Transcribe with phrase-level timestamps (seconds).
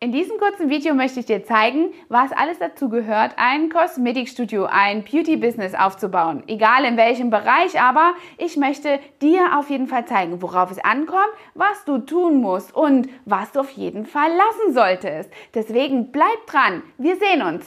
[0.00, 5.02] In diesem kurzen Video möchte ich dir zeigen, was alles dazu gehört, ein Kosmetikstudio, ein
[5.02, 6.44] Beauty-Business aufzubauen.
[6.46, 11.32] Egal in welchem Bereich, aber ich möchte dir auf jeden Fall zeigen, worauf es ankommt,
[11.54, 15.32] was du tun musst und was du auf jeden Fall lassen solltest.
[15.52, 17.66] Deswegen bleib dran, wir sehen uns.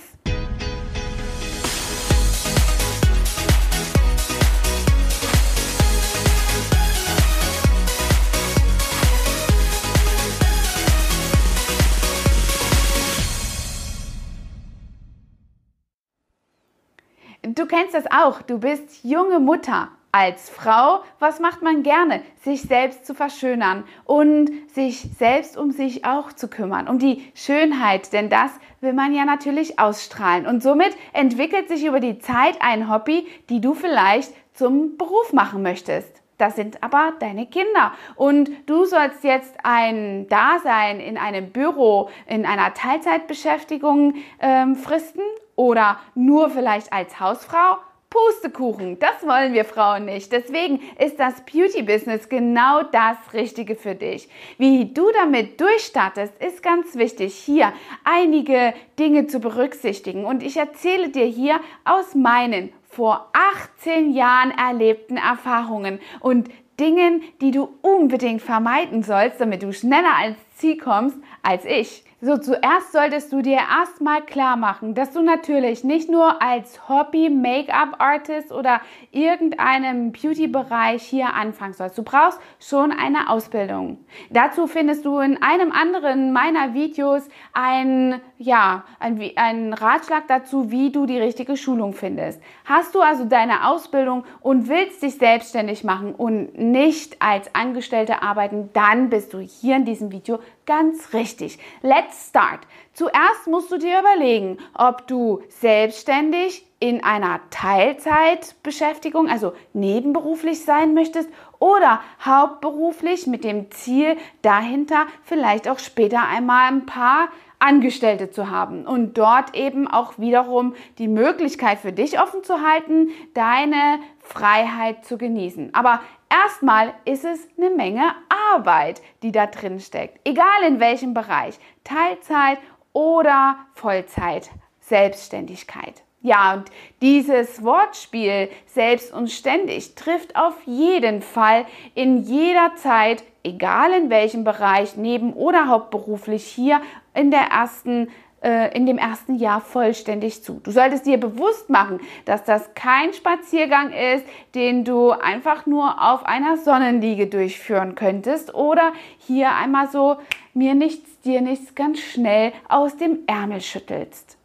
[17.71, 18.41] Kennst das auch.
[18.41, 19.89] Du bist junge Mutter.
[20.13, 22.21] Als Frau, was macht man gerne?
[22.43, 28.11] Sich selbst zu verschönern und sich selbst um sich auch zu kümmern, um die Schönheit,
[28.11, 30.47] denn das will man ja natürlich ausstrahlen.
[30.47, 35.63] Und somit entwickelt sich über die Zeit ein Hobby, die du vielleicht zum Beruf machen
[35.63, 36.21] möchtest.
[36.37, 37.93] Das sind aber deine Kinder.
[38.17, 45.21] Und du sollst jetzt ein Dasein in einem Büro, in einer Teilzeitbeschäftigung ähm, fristen
[45.61, 47.77] oder nur vielleicht als Hausfrau?
[48.09, 50.33] Pustekuchen, das wollen wir Frauen nicht.
[50.33, 54.27] Deswegen ist das Beauty-Business genau das Richtige für dich.
[54.57, 57.71] Wie du damit durchstartest, ist ganz wichtig, hier
[58.03, 60.25] einige Dinge zu berücksichtigen.
[60.25, 63.31] Und ich erzähle dir hier aus meinen vor
[63.77, 66.49] 18 Jahren erlebten Erfahrungen und
[66.81, 72.05] Dingen, die du unbedingt vermeiden sollst, damit du schneller ans Ziel kommst als ich.
[72.23, 78.51] So, zuerst solltest du dir erstmal klar machen, dass du natürlich nicht nur als Hobby-Make-up-Artist
[78.51, 81.97] oder irgendeinem Beauty-Bereich hier anfangen sollst.
[81.97, 84.05] Du brauchst schon eine Ausbildung.
[84.29, 90.91] Dazu findest du in einem anderen meiner Videos ein, ja, ein, einen Ratschlag dazu, wie
[90.91, 92.39] du die richtige Schulung findest.
[92.65, 98.69] Hast du also deine Ausbildung und willst dich selbstständig machen und nicht als Angestellte arbeiten,
[98.73, 101.59] dann bist du hier in diesem Video ganz richtig.
[101.81, 102.61] Let's start.
[102.93, 111.29] Zuerst musst du dir überlegen, ob du selbstständig in einer Teilzeitbeschäftigung, also nebenberuflich sein möchtest
[111.59, 117.29] oder hauptberuflich mit dem Ziel dahinter vielleicht auch später einmal ein paar
[117.61, 123.09] Angestellte zu haben und dort eben auch wiederum die Möglichkeit für dich offen zu halten,
[123.33, 125.73] deine Freiheit zu genießen.
[125.73, 128.13] Aber erstmal ist es eine Menge
[128.53, 130.19] Arbeit, die da drin steckt.
[130.27, 131.59] Egal in welchem Bereich.
[131.83, 132.57] Teilzeit
[132.93, 134.49] oder Vollzeit.
[134.79, 136.03] Selbstständigkeit.
[136.23, 136.65] Ja, und
[137.01, 144.43] dieses Wortspiel selbst und ständig trifft auf jeden Fall in jeder Zeit, egal in welchem
[144.43, 146.79] Bereich, neben oder hauptberuflich hier
[147.13, 148.07] in der ersten
[148.43, 150.59] äh, in dem ersten Jahr vollständig zu.
[150.63, 156.25] Du solltest dir bewusst machen, dass das kein Spaziergang ist, den du einfach nur auf
[156.25, 160.17] einer Sonnenliege durchführen könntest oder hier einmal so
[160.55, 164.37] mir nichts, dir nichts ganz schnell aus dem Ärmel schüttelst.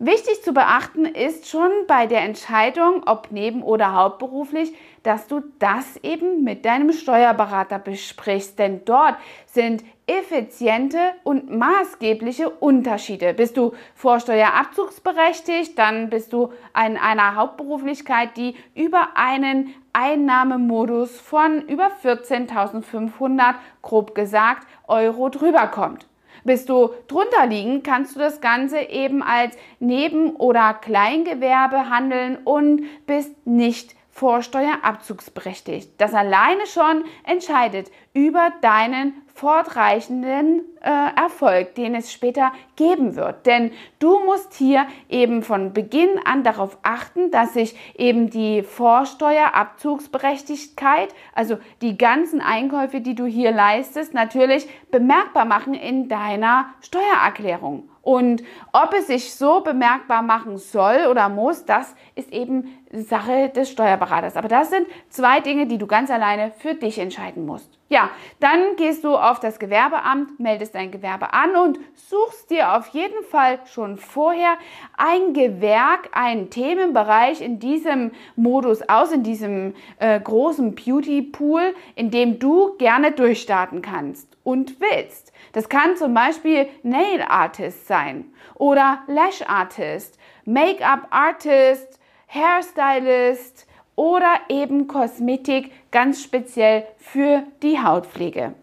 [0.00, 4.72] Wichtig zu beachten ist schon bei der Entscheidung, ob neben- oder hauptberuflich,
[5.02, 9.16] dass du das eben mit deinem Steuerberater besprichst, denn dort
[9.46, 13.34] sind effiziente und maßgebliche Unterschiede.
[13.34, 21.90] Bist du vorsteuerabzugsberechtigt, dann bist du in einer Hauptberuflichkeit, die über einen Einnahmemodus von über
[22.02, 26.06] 14.500, grob gesagt, Euro drüber kommt.
[26.44, 32.82] Bist du drunter liegen, kannst du das Ganze eben als Neben- oder Kleingewerbe handeln und
[33.06, 35.92] bist nicht vorsteuerabzugsberechtigt.
[35.98, 43.46] Das alleine schon entscheidet über deinen fortreichenden äh, Erfolg, den es später geben wird.
[43.46, 43.70] Denn
[44.00, 51.58] du musst hier eben von Beginn an darauf achten, dass sich eben die Vorsteuerabzugsberechtigkeit, also
[51.80, 57.88] die ganzen Einkäufe, die du hier leistest, natürlich bemerkbar machen in deiner Steuererklärung.
[58.02, 58.42] Und
[58.72, 64.36] ob es sich so bemerkbar machen soll oder muss, das ist eben Sache des Steuerberaters.
[64.36, 67.78] Aber das sind zwei Dinge, die du ganz alleine für dich entscheiden musst.
[67.90, 72.88] Ja, dann gehst du auf das Gewerbeamt, meldest dein Gewerbe an und suchst dir auf
[72.88, 74.58] jeden Fall schon vorher
[74.98, 82.10] ein Gewerk, einen Themenbereich in diesem Modus aus, in diesem äh, großen Beauty Pool, in
[82.10, 85.32] dem du gerne durchstarten kannst und willst.
[85.52, 91.97] Das kann zum Beispiel Nail Artist sein oder Lash Artist, Make-up Artist,
[92.28, 93.66] Hairstylist,
[93.98, 98.54] oder eben Kosmetik ganz speziell für die Hautpflege.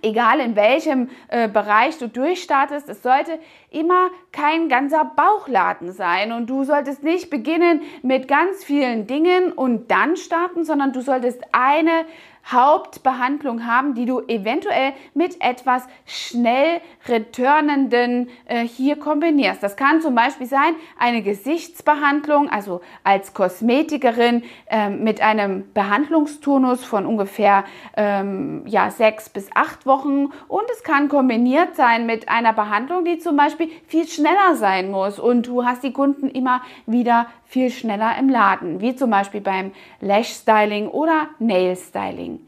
[0.00, 3.38] Egal in welchem äh, Bereich du durchstartest, es sollte
[3.76, 9.90] immer kein ganzer Bauchladen sein und du solltest nicht beginnen mit ganz vielen Dingen und
[9.90, 12.06] dann starten, sondern du solltest eine
[12.50, 19.62] Hauptbehandlung haben, die du eventuell mit etwas schnell returnenden äh, hier kombinierst.
[19.62, 27.04] Das kann zum Beispiel sein eine Gesichtsbehandlung, also als Kosmetikerin äh, mit einem Behandlungsturnus von
[27.04, 27.64] ungefähr
[27.96, 33.18] ähm, ja, sechs bis acht Wochen und es kann kombiniert sein mit einer Behandlung, die
[33.18, 38.16] zum Beispiel viel schneller sein muss und du hast die Kunden immer wieder viel schneller
[38.18, 42.40] im Laden, wie zum Beispiel beim Lash Styling oder Nail Styling.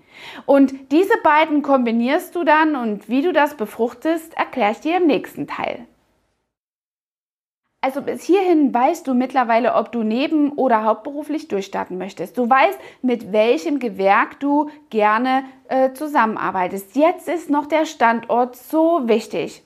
[0.46, 5.06] Und diese beiden kombinierst du dann und wie du das befruchtest, erkläre ich dir im
[5.06, 5.86] nächsten Teil.
[7.80, 12.36] Also bis hierhin weißt du mittlerweile, ob du neben- oder hauptberuflich durchstarten möchtest.
[12.36, 16.96] Du weißt, mit welchem Gewerk du gerne äh, zusammenarbeitest.
[16.96, 19.62] Jetzt ist noch der Standort so wichtig.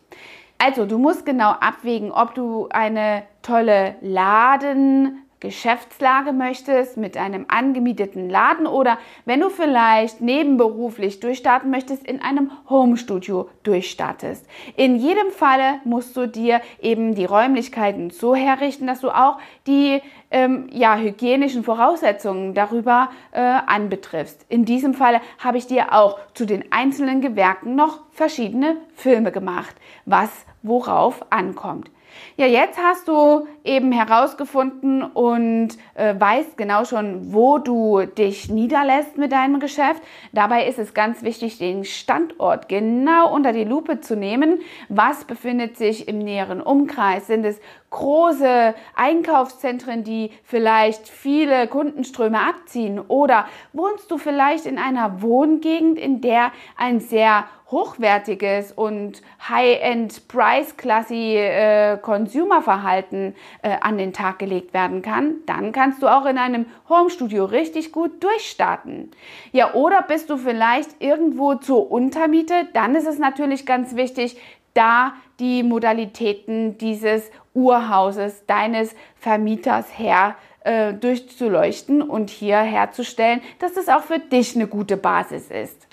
[0.64, 8.30] Also du musst genau abwägen, ob du eine tolle Laden, Geschäftslage möchtest, mit einem angemieteten
[8.30, 14.46] Laden oder wenn du vielleicht nebenberuflich durchstarten möchtest, in einem Homestudio durchstartest.
[14.76, 20.00] In jedem Falle musst du dir eben die Räumlichkeiten so herrichten, dass du auch die
[20.30, 24.46] ähm, ja, hygienischen Voraussetzungen darüber äh, anbetriffst.
[24.48, 29.74] In diesem Falle habe ich dir auch zu den einzelnen Gewerken noch verschiedene Filme gemacht,
[30.06, 30.30] was
[30.62, 31.90] worauf ankommt.
[32.36, 39.18] Ja, jetzt hast du eben herausgefunden und äh, weißt genau schon, wo du dich niederlässt
[39.18, 40.02] mit deinem Geschäft.
[40.32, 44.60] Dabei ist es ganz wichtig, den Standort genau unter die Lupe zu nehmen.
[44.88, 47.26] Was befindet sich im näheren Umkreis?
[47.26, 47.60] Sind es
[47.90, 52.98] große Einkaufszentren, die vielleicht viele Kundenströme abziehen?
[52.98, 61.36] Oder wohnst du vielleicht in einer Wohngegend, in der ein sehr hochwertiges und High-End Price-Classy
[61.36, 66.66] äh, Consumer-Verhalten äh, an den Tag gelegt werden kann, dann kannst du auch in einem
[66.88, 69.10] Homestudio richtig gut durchstarten.
[69.50, 74.36] Ja, oder bist du vielleicht irgendwo zur Untermiete, dann ist es natürlich ganz wichtig,
[74.74, 83.88] da die Modalitäten dieses Urhauses, deines Vermieters her äh, durchzuleuchten und hier herzustellen, dass es
[83.88, 85.88] auch für dich eine gute Basis ist.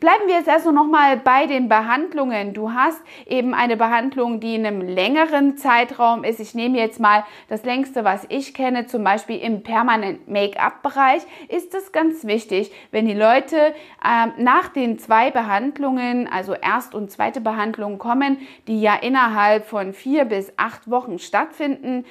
[0.00, 2.54] Bleiben wir jetzt erst noch mal bei den Behandlungen.
[2.54, 6.40] Du hast eben eine Behandlung, die in einem längeren Zeitraum ist.
[6.40, 11.22] Ich nehme jetzt mal das längste, was ich kenne, zum Beispiel im permanent Make-up-Bereich.
[11.48, 17.10] Ist es ganz wichtig, wenn die Leute äh, nach den zwei Behandlungen, also erst und
[17.10, 22.04] zweite Behandlung kommen, die ja innerhalb von vier bis acht Wochen stattfinden,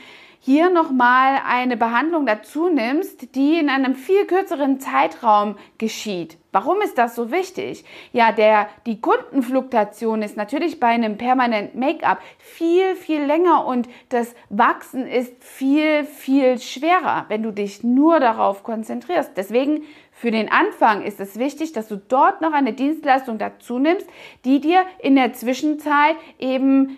[0.45, 6.37] hier nochmal eine Behandlung dazu nimmst, die in einem viel kürzeren Zeitraum geschieht.
[6.51, 7.85] Warum ist das so wichtig?
[8.11, 14.35] Ja, der, die Kundenfluktuation ist natürlich bei einem permanent Make-up viel, viel länger und das
[14.49, 19.31] Wachsen ist viel, viel schwerer, wenn du dich nur darauf konzentrierst.
[19.37, 24.07] Deswegen für den Anfang ist es wichtig, dass du dort noch eine Dienstleistung dazu nimmst,
[24.43, 26.97] die dir in der Zwischenzeit eben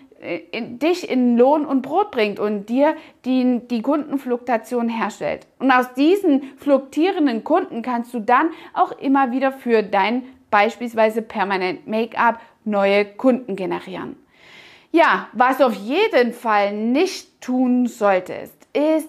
[0.50, 5.46] in, dich in Lohn und Brot bringt und dir die, die Kundenfluktuation herstellt.
[5.58, 11.86] Und aus diesen fluktierenden Kunden kannst du dann auch immer wieder für dein beispielsweise permanent
[11.86, 14.16] Make-up neue Kunden generieren.
[14.92, 19.08] Ja, was auf jeden Fall nicht tun solltest, ist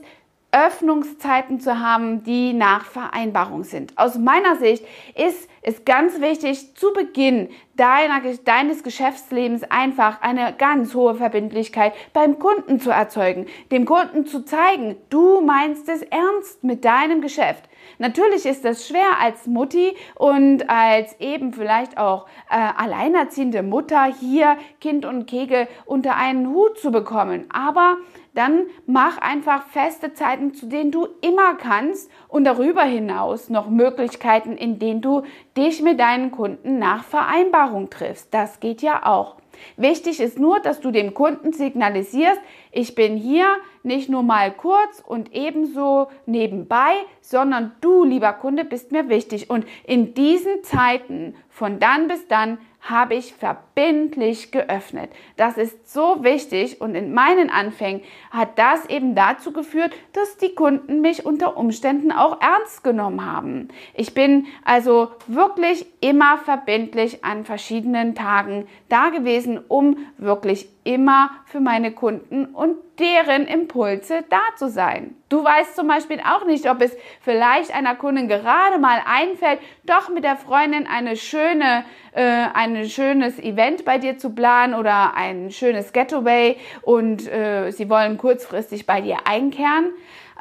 [0.65, 3.97] Öffnungszeiten zu haben, die nach Vereinbarung sind.
[3.97, 4.83] Aus meiner Sicht
[5.15, 12.39] ist es ganz wichtig, zu Beginn deiner, deines Geschäftslebens einfach eine ganz hohe Verbindlichkeit beim
[12.39, 17.66] Kunden zu erzeugen, dem Kunden zu zeigen, du meinst es ernst mit deinem Geschäft.
[17.97, 24.57] Natürlich ist das schwer als Mutti und als eben vielleicht auch äh, alleinerziehende Mutter hier
[24.79, 27.45] Kind und Kegel unter einen Hut zu bekommen.
[27.51, 27.97] Aber
[28.33, 34.57] dann mach einfach feste Zeiten, zu denen du immer kannst und darüber hinaus noch Möglichkeiten,
[34.57, 35.23] in denen du
[35.57, 38.31] dich mit deinen Kunden nach Vereinbarung triffst.
[38.33, 39.37] Das geht ja auch.
[39.75, 43.47] Wichtig ist nur, dass du dem Kunden signalisierst, ich bin hier
[43.83, 49.49] nicht nur mal kurz und ebenso nebenbei, sondern du, lieber Kunde, bist mir wichtig.
[49.49, 52.57] Und in diesen Zeiten von dann bis dann
[52.89, 55.11] habe ich verbindlich geöffnet.
[55.35, 58.01] Das ist so wichtig und in meinen Anfängen
[58.31, 63.67] hat das eben dazu geführt, dass die Kunden mich unter Umständen auch ernst genommen haben.
[63.93, 71.59] Ich bin also wirklich immer verbindlich an verschiedenen Tagen da gewesen, um wirklich immer für
[71.59, 75.15] meine Kunden und deren Impulse da zu sein.
[75.29, 80.09] Du weißt zum Beispiel auch nicht, ob es vielleicht einer Kundin gerade mal einfällt, doch
[80.09, 85.51] mit der Freundin eine schöne, äh, ein schönes Event bei dir zu planen oder ein
[85.51, 89.91] schönes Getaway und äh, sie wollen kurzfristig bei dir einkehren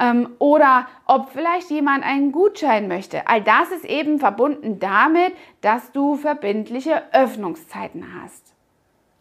[0.01, 3.27] ähm, oder ob vielleicht jemand einen Gutschein möchte.
[3.27, 8.56] All das ist eben verbunden damit, dass du verbindliche Öffnungszeiten hast.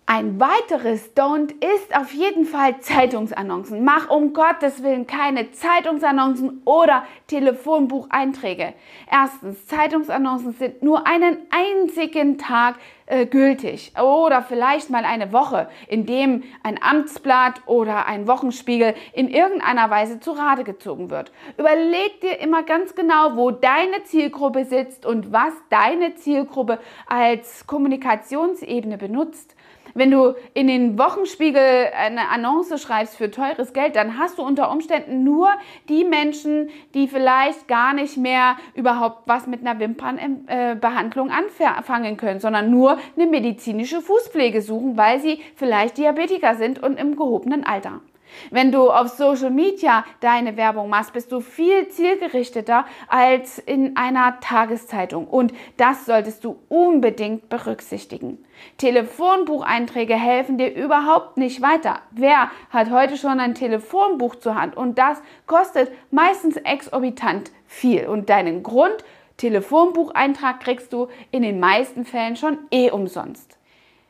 [0.08, 3.84] Ein weiteres Don't ist auf jeden Fall Zeitungsannoncen.
[3.84, 8.76] Mach um Gottes Willen keine Zeitungsannoncen oder Telefonbucheinträge.
[9.12, 12.76] Erstens, Zeitungsannoncen sind nur einen einzigen Tag
[13.08, 19.28] äh, gültig oder vielleicht mal eine Woche, in dem ein Amtsblatt oder ein Wochenspiegel in
[19.28, 21.32] irgendeiner Weise zu Rate gezogen wird.
[21.58, 29.00] Überleg dir immer ganz genau, wo deine Zielgruppe sitzt und was deine Zielgruppe als Kommunikationsebene
[29.00, 29.56] benutzt.
[29.98, 34.70] Wenn du in den Wochenspiegel eine Annonce schreibst für teures Geld, dann hast du unter
[34.70, 35.48] Umständen nur
[35.88, 42.70] die Menschen, die vielleicht gar nicht mehr überhaupt was mit einer Wimpernbehandlung anfangen können, sondern
[42.70, 48.02] nur eine medizinische Fußpflege suchen, weil sie vielleicht Diabetiker sind und im gehobenen Alter.
[48.52, 54.40] Wenn du auf Social Media deine Werbung machst, bist du viel zielgerichteter als in einer
[54.40, 55.28] Tageszeitung.
[55.28, 58.44] Und das solltest du unbedingt berücksichtigen.
[58.78, 62.00] Telefonbucheinträge helfen dir überhaupt nicht weiter.
[62.12, 64.78] Wer hat heute schon ein Telefonbuch zur Hand?
[64.78, 68.08] Und das kostet meistens exorbitant viel.
[68.08, 69.04] Und deinen Grund
[69.38, 73.58] Telefonbucheintrag kriegst du in den meisten Fällen schon eh umsonst.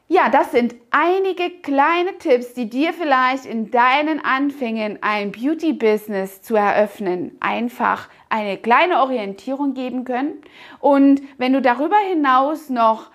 [0.07, 6.55] Ja, das sind einige kleine Tipps, die dir vielleicht in deinen Anfängen ein Beauty-Business zu
[6.55, 10.41] eröffnen einfach eine kleine Orientierung geben können.
[10.79, 13.09] Und wenn du darüber hinaus noch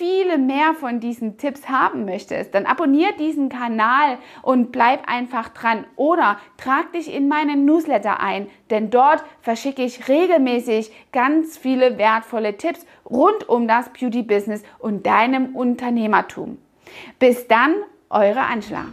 [0.00, 5.84] viele mehr von diesen Tipps haben möchtest, dann abonniere diesen Kanal und bleib einfach dran
[5.94, 12.56] oder trag dich in meinen Newsletter ein, denn dort verschicke ich regelmäßig ganz viele wertvolle
[12.56, 16.56] Tipps rund um das Beauty Business und deinem Unternehmertum.
[17.18, 17.74] Bis dann,
[18.08, 18.86] eure Angela.